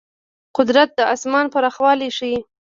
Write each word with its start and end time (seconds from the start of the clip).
قدرت 0.57 0.89
د 0.95 0.99
آسمان 1.13 1.45
پراخوالی 1.53 2.09
ښيي. 2.17 2.39